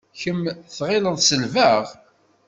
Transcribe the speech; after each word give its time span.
Kemm 0.21 0.43
tɣileḍ 0.77 1.17
selbeɣ? 1.21 1.83